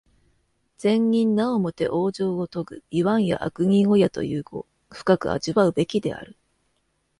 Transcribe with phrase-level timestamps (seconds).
[0.79, 6.35] 善人なおもて往生をとぐ、いわんや悪人をやという語、深く味わうべきである。